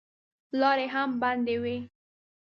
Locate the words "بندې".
1.21-1.55